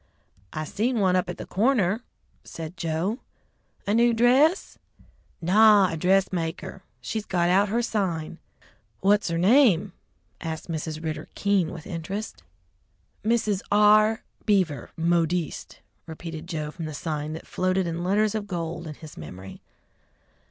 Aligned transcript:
"I 0.51 0.63
seen 0.63 0.97
one 0.99 1.15
up 1.15 1.29
at 1.29 1.37
the 1.37 1.45
corner!" 1.45 2.01
said 2.43 2.75
Joe. 2.75 3.19
"A 3.85 3.93
new 3.93 4.15
dress?" 4.15 4.79
"Naw, 5.43 5.91
a 5.91 5.95
dressmaker. 5.95 6.81
She's 7.01 7.23
got 7.27 7.49
out 7.49 7.69
her 7.69 7.83
sign." 7.83 8.39
"What's 9.01 9.27
her 9.29 9.37
name?" 9.37 9.93
asked 10.41 10.69
Mrs. 10.71 11.03
Ridder, 11.03 11.29
keen 11.35 11.69
with 11.71 11.85
interest. 11.85 12.41
"Mrs. 13.23 13.61
R. 13.71 14.23
Beaver, 14.47 14.89
Modiste," 14.97 15.81
repeated 16.07 16.47
Joe 16.47 16.71
from 16.71 16.85
the 16.85 16.95
sign 16.95 17.33
that 17.33 17.45
floated 17.45 17.85
in 17.85 18.03
letters 18.03 18.33
of 18.33 18.47
gold 18.47 18.87
in 18.87 18.95
his 18.95 19.17
memory. 19.17 19.61